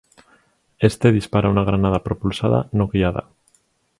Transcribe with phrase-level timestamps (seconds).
[0.89, 3.27] Éste dispara una granada propulsada no guiada.